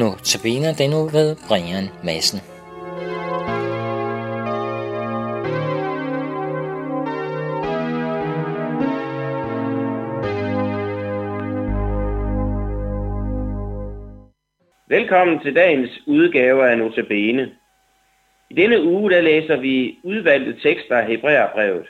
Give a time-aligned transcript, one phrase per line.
[0.00, 2.40] Nu tabiner den nu ved Brian Madsen.
[14.88, 17.52] Velkommen til dagens udgave af Notabene.
[18.50, 21.86] I denne uge der læser vi udvalgte tekster af Hebræerbrevet.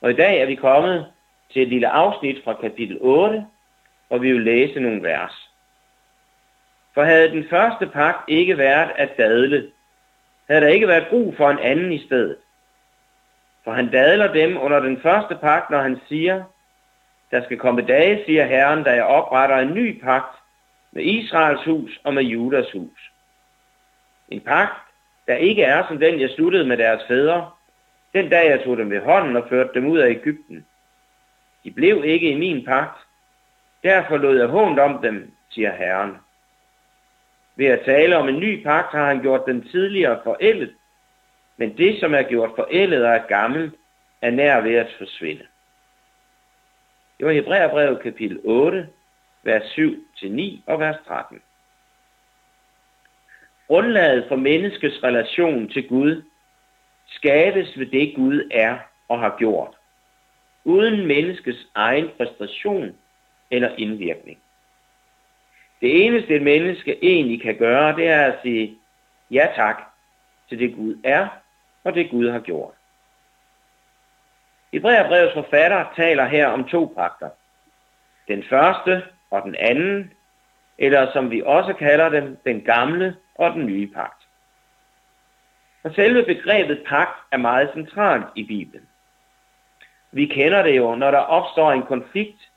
[0.00, 1.06] Og i dag er vi kommet
[1.52, 3.46] til et lille afsnit fra kapitel 8,
[4.08, 5.49] hvor vi vil læse nogle vers.
[6.94, 9.70] For havde den første pagt ikke været at dadle,
[10.48, 12.36] havde der ikke været brug for en anden i stedet.
[13.64, 16.44] For han dadler dem under den første pagt, når han siger,
[17.30, 20.36] der skal komme dage, siger Herren, da jeg opretter en ny pagt
[20.92, 23.12] med Israels hus og med Judas hus.
[24.28, 24.82] En pagt,
[25.26, 27.50] der ikke er som den, jeg sluttede med deres fædre,
[28.12, 30.66] den dag jeg tog dem ved hånden og førte dem ud af Ægypten.
[31.64, 32.98] De blev ikke i min pagt,
[33.82, 36.16] derfor lod jeg hånd om dem, siger Herren.
[37.60, 40.74] Ved at tale om en ny pagt har han gjort den tidligere forældet,
[41.56, 43.74] men det, som er gjort forældet og er gammelt,
[44.22, 45.46] er nær ved at forsvinde.
[47.18, 48.88] Det var Hebræerbrevet kapitel 8,
[49.42, 51.40] vers 7-9 og vers 13.
[53.66, 56.22] Grundlaget for menneskets relation til Gud
[57.06, 59.76] skabes ved det Gud er og har gjort,
[60.64, 62.96] uden menneskets egen præstation
[63.50, 64.38] eller indvirkning.
[65.80, 68.78] Det eneste et menneske egentlig kan gøre, det er at sige
[69.30, 69.82] ja tak
[70.48, 71.28] til det Gud er
[71.84, 72.74] og det Gud har gjort.
[74.72, 77.30] Hebræerbrevets forfatter taler her om to pakter.
[78.28, 80.12] Den første og den anden,
[80.78, 84.26] eller som vi også kalder dem, den gamle og den nye pagt.
[85.82, 88.88] Og selve begrebet pagt er meget centralt i Bibelen.
[90.12, 92.49] Vi kender det jo, når der opstår en konflikt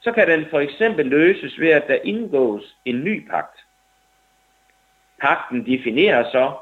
[0.00, 3.64] så kan den for eksempel løses ved, at der indgås en ny pagt.
[5.20, 6.52] Pakten definerer så,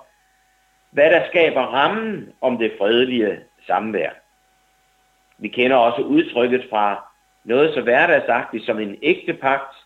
[0.90, 4.10] hvad der skaber rammen om det fredelige samvær.
[5.38, 7.04] Vi kender også udtrykket fra
[7.44, 9.76] noget så hverdagsagtigt som en ægte pagt,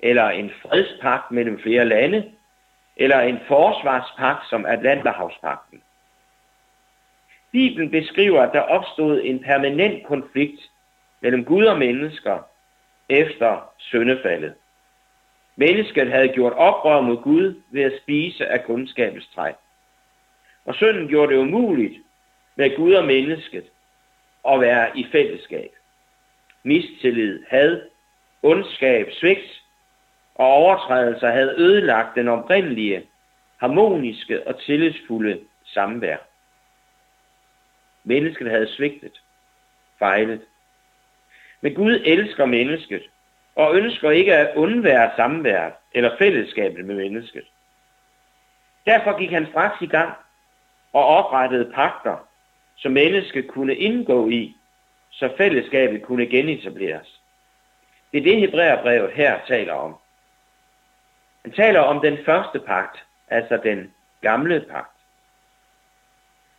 [0.00, 2.32] eller en fredspagt mellem flere lande,
[2.96, 5.82] eller en forsvarspagt som Atlanterhavspakten.
[7.52, 10.60] Bibelen beskriver, at der opstod en permanent konflikt
[11.20, 12.38] mellem Gud og mennesker,
[13.08, 14.54] efter syndefaldet.
[15.56, 19.52] Mennesket havde gjort oprør mod Gud ved at spise af kundskabens træ.
[20.64, 22.02] Og synden gjorde det umuligt
[22.56, 23.64] med Gud og mennesket
[24.48, 25.70] at være i fællesskab.
[26.62, 27.82] Mistillid, had,
[28.42, 29.62] ondskab, svigt
[30.34, 33.06] og overtrædelser havde ødelagt den oprindelige,
[33.56, 36.16] harmoniske og tillidsfulde samvær.
[38.04, 39.22] Mennesket havde svigtet,
[39.98, 40.40] fejlet
[41.64, 43.02] men Gud elsker mennesket,
[43.54, 47.44] og ønsker ikke at undvære samværet eller fællesskabet med mennesket.
[48.86, 50.12] Derfor gik han straks i gang
[50.92, 52.16] og oprettede pagter,
[52.76, 54.56] som mennesket kunne indgå i,
[55.10, 57.20] så fællesskabet kunne genetableres.
[58.12, 59.96] Det er det Hebræerbrevet her taler om.
[61.42, 64.96] Han taler om den første pagt, altså den gamle pagt.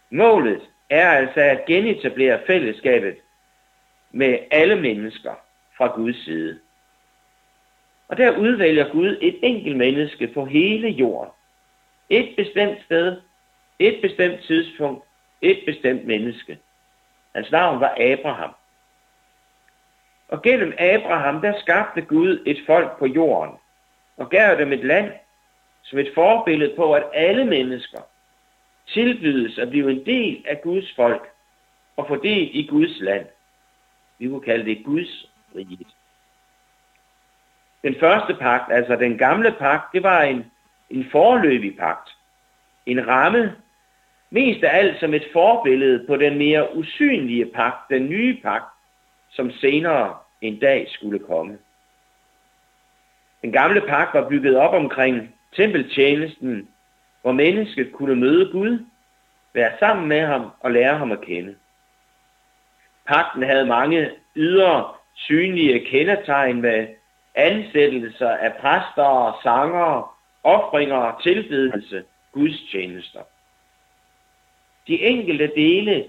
[0.10, 3.16] Målet er altså at genetablere fællesskabet
[4.16, 5.34] med alle mennesker
[5.78, 6.60] fra Guds side.
[8.08, 11.32] Og der udvælger Gud et enkelt menneske på hele jorden.
[12.10, 13.22] Et bestemt sted,
[13.80, 15.06] et bestemt tidspunkt,
[15.42, 16.60] et bestemt menneske.
[17.36, 18.52] Hans navn var Abraham.
[20.28, 23.56] Og gennem Abraham, der skabte Gud et folk på jorden,
[24.18, 25.12] og gav dem et land
[25.84, 28.02] som et forbillede på, at alle mennesker
[28.88, 31.30] tilbydes at blive en del af Guds folk
[31.98, 33.26] og få del i Guds land.
[34.20, 35.86] Vi kunne kalde det Guds rige.
[37.84, 40.46] Den første pagt, altså den gamle pagt, det var en,
[40.90, 42.10] en forløbig pagt.
[42.86, 43.56] En ramme,
[44.30, 48.66] mest af alt som et forbillede på den mere usynlige pagt, den nye pagt,
[49.30, 51.58] som senere en dag skulle komme.
[53.42, 56.70] Den gamle pagt var bygget op omkring tempeltjenesten,
[57.22, 58.86] hvor mennesket kunne møde Gud,
[59.54, 61.56] være sammen med ham og lære ham at kende.
[63.08, 66.88] Pakten havde mange ydre synlige kendetegn med
[67.36, 70.08] ansættelser af præster og sangere,
[70.44, 73.22] offringer og tilbedelse, gudstjenester.
[74.88, 76.06] De enkelte dele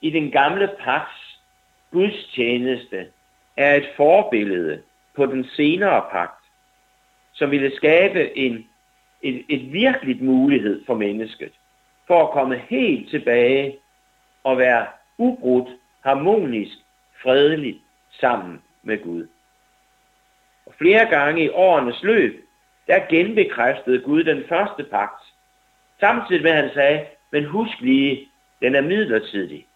[0.00, 1.40] i den gamle pagts
[1.92, 3.06] gudstjeneste
[3.56, 4.82] er et forbillede
[5.16, 6.44] på den senere pagt,
[7.32, 8.66] som ville skabe en,
[9.22, 11.52] et, et virkeligt mulighed for mennesket,
[12.06, 13.78] for at komme helt tilbage
[14.44, 14.86] og være
[15.18, 15.68] ubrudt
[16.04, 16.78] harmonisk,
[17.22, 17.78] fredeligt
[18.20, 19.28] sammen med Gud.
[20.66, 22.44] Og flere gange i årenes løb
[22.86, 25.24] der genbekræftede Gud den første pagt.
[26.00, 28.28] Samtidig med, at han sagde, men husk lige,
[28.60, 29.66] den er midlertidig.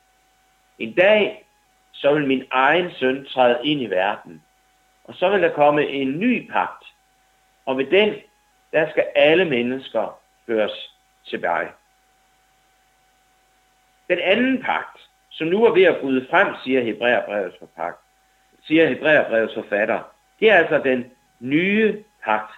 [0.78, 1.46] En dag,
[1.92, 4.42] så vil min egen søn træde ind i verden.
[5.04, 6.84] Og så vil der komme en ny pagt.
[7.66, 8.14] Og ved den,
[8.72, 10.94] der skal alle mennesker føres
[11.26, 11.68] tilbage.
[14.08, 15.07] Den anden pagt,
[15.38, 17.98] som nu er ved at bryde frem, siger Hebræerbrevets forpagt,
[18.66, 20.00] siger Hebræerbrevets forfatter,
[20.40, 21.04] det er altså den
[21.40, 22.52] nye pagt.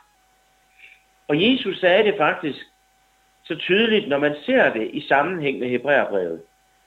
[1.29, 2.59] Og Jesus sagde det faktisk
[3.43, 6.43] så tydeligt, når man ser det i sammenhæng med Hebræerbrevet.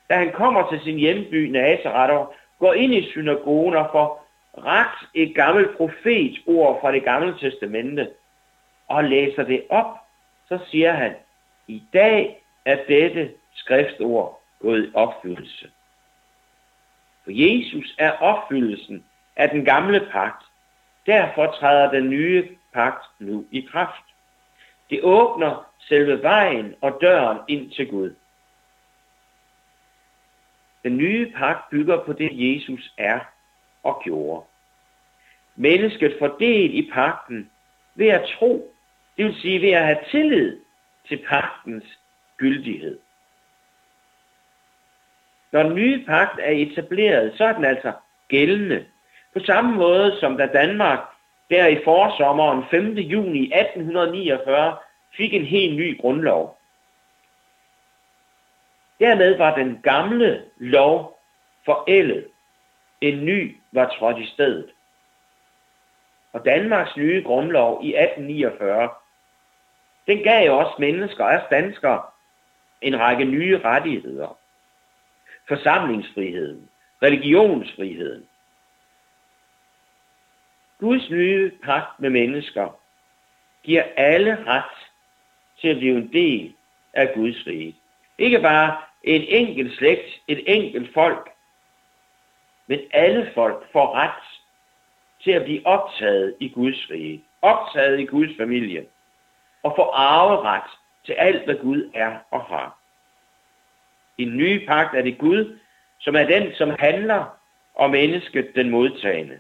[0.10, 5.08] Da han kommer til sin hjemby Nazareth og går ind i synagogen og får ret
[5.14, 8.10] et gammelt profetord fra det gamle testamente
[8.88, 9.98] og læser det op,
[10.48, 11.16] så siger han,
[11.68, 15.70] i dag er dette skriftord gået i opfyldelse.
[17.24, 19.06] For Jesus er opfyldelsen
[19.36, 20.44] af den gamle pagt.
[21.06, 24.04] Derfor træder den nye pagt nu i kraft.
[24.90, 28.16] Det åbner selve vejen og døren ind til Gud.
[30.84, 33.20] Den nye pagt bygger på det, Jesus er
[33.84, 34.46] og gjorde.
[35.56, 37.50] Mennesket får del i pagten
[37.96, 38.74] ved at tro,
[39.18, 40.60] det vil sige ved at have tillid
[41.08, 42.00] til pagtens
[42.38, 43.00] gyldighed.
[45.54, 47.92] Når den nye pagt er etableret, så er den altså
[48.28, 48.86] gældende.
[49.34, 51.00] På samme måde som da Danmark
[51.50, 52.94] der i forsommeren 5.
[52.94, 54.78] juni 1849
[55.18, 56.58] fik en helt ny grundlov.
[59.00, 61.20] Dermed var den gamle lov
[61.66, 62.28] forældet.
[63.02, 64.70] En ny var trådt i stedet.
[66.34, 68.90] Og Danmarks nye grundlov i 1849,
[70.08, 72.02] den gav også mennesker, os danskere,
[72.82, 74.38] en række nye rettigheder.
[75.48, 76.70] Forsamlingsfriheden,
[77.02, 78.28] religionsfriheden.
[80.80, 82.80] Guds nye pagt med mennesker
[83.64, 84.90] giver alle ret
[85.62, 86.54] til at blive en del
[86.94, 87.76] af Guds rige.
[88.18, 91.30] Ikke bare en enkelt slægt, et enkelt folk,
[92.68, 94.24] men alle folk får ret
[95.24, 98.86] til at blive optaget i Guds rige, optaget i Guds familie,
[99.64, 100.64] og få arveret
[101.06, 102.83] til alt, hvad Gud er og har.
[104.18, 105.60] I den nye pagt er det Gud,
[106.00, 107.40] som er den, som handler,
[107.74, 109.40] og mennesket den modtagende.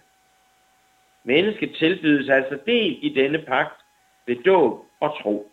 [1.23, 3.81] Mennesket tilbydes altså del i denne pagt
[4.25, 5.51] ved dåb og tro.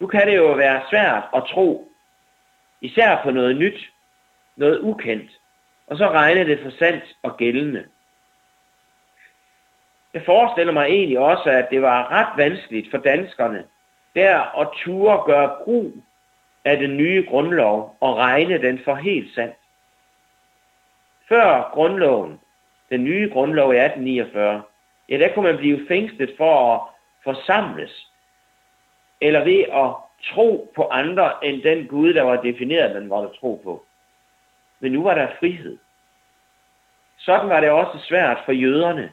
[0.00, 1.92] Nu kan det jo være svært at tro,
[2.80, 3.92] især på noget nyt,
[4.56, 5.30] noget ukendt,
[5.86, 7.86] og så regne det for sandt og gældende.
[10.14, 13.64] Jeg forestiller mig egentlig også, at det var ret vanskeligt for danskerne
[14.14, 15.92] der at ture gøre brug
[16.64, 19.52] af den nye grundlov og regne den for helt sand.
[21.28, 22.40] Før grundloven,
[22.90, 24.62] den nye grundlov i 1849,
[25.08, 26.80] ja, der kunne man blive fængslet for at
[27.24, 28.10] forsamles,
[29.20, 29.90] eller ved at
[30.34, 33.86] tro på andre end den Gud, der var defineret, man måtte tro på.
[34.80, 35.78] Men nu var der frihed.
[37.18, 39.12] Sådan var det også svært for jøderne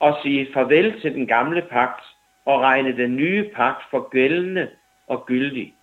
[0.00, 2.04] at sige farvel til den gamle pagt
[2.44, 4.70] og regne den nye pagt for gældende
[5.06, 5.74] og gyldig.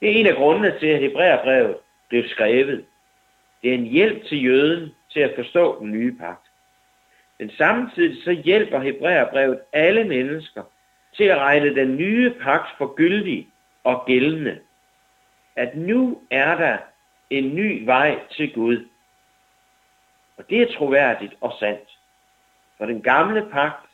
[0.00, 1.76] Det er en af grundene til, at Hebræerbrevet
[2.08, 2.86] blev skrevet.
[3.62, 6.46] Det er en hjælp til jøden til at forstå den nye pagt.
[7.38, 10.62] Men samtidig så hjælper Hebræerbrevet alle mennesker
[11.16, 13.48] til at regne den nye pagt for gyldig
[13.84, 14.60] og gældende.
[15.56, 16.78] At nu er der
[17.30, 18.88] en ny vej til Gud.
[20.36, 21.98] Og det er troværdigt og sandt.
[22.78, 23.90] For den gamle pagt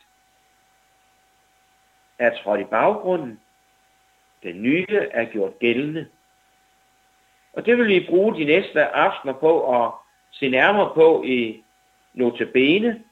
[2.19, 3.41] er trådt i baggrunden.
[4.47, 6.07] Den nye er gjort gældende.
[7.53, 9.91] Og det vil vi bruge de næste aftener på at
[10.31, 11.63] se nærmere på i
[12.15, 13.03] Notabene,